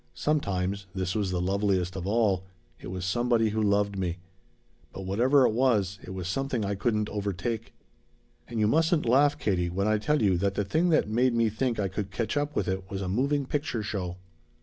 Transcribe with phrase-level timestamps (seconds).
[0.15, 2.43] Sometimes this was the loveliest of all
[2.79, 4.17] it was somebody who loved me.
[4.91, 7.75] But whatever it was, it was something I couldn't overtake.
[8.47, 11.49] "And you mustn't laugh, Katie, when I tell you that the thing that made me
[11.51, 14.17] think I could catch up with it was a moving picture show!